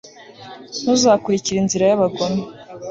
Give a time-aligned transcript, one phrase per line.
[0.81, 2.41] ntuzakurikire inzira y'abagome